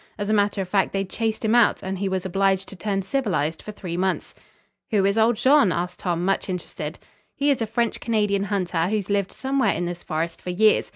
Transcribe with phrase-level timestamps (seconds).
[0.17, 3.03] As a matter of fact they chased him out, and he was obliged to turn
[3.03, 4.33] civilized for three months."
[4.89, 6.97] "Who is old Jean?" asked Tom, much interested.
[7.35, 10.89] "He is a French Canadian hunter who has lived somewhere in this forest for years.